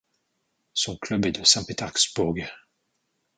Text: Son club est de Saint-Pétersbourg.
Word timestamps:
Son 0.73 0.97
club 0.97 1.27
est 1.27 1.31
de 1.31 1.43
Saint-Pétersbourg. 1.43 2.39